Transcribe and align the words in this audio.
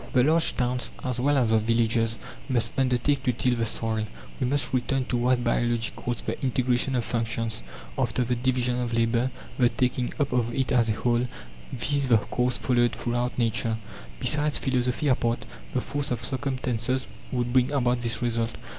The 0.13 0.23
large 0.23 0.57
towns, 0.57 0.89
as 1.03 1.19
well 1.19 1.37
as 1.37 1.51
the 1.51 1.59
villages, 1.59 2.17
must 2.49 2.71
undertake 2.75 3.21
to 3.21 3.31
till 3.31 3.53
the 3.53 3.65
soil. 3.65 4.07
We 4.39 4.47
must 4.47 4.73
return 4.73 5.05
to 5.05 5.17
what 5.17 5.43
biology 5.43 5.91
calls 5.95 6.23
"the 6.23 6.41
integration 6.41 6.95
of 6.95 7.05
functions" 7.05 7.61
after 7.99 8.23
the 8.23 8.33
division 8.35 8.79
of 8.79 8.93
labour, 8.93 9.29
the 9.59 9.69
taking 9.69 10.11
up 10.19 10.33
of 10.33 10.55
it 10.55 10.71
as 10.71 10.89
a 10.89 10.93
whole 10.93 11.27
this 11.71 11.93
is 11.93 12.07
the 12.07 12.17
course 12.17 12.57
followed 12.57 12.93
throughout 12.93 13.37
Nature. 13.37 13.77
Besides, 14.19 14.57
philosophy 14.57 15.07
apart, 15.07 15.45
the 15.75 15.81
force 15.81 16.09
of 16.09 16.25
circumstances 16.25 17.05
would 17.31 17.53
bring 17.53 17.69
about 17.71 18.01
this 18.01 18.23
result. 18.23 18.55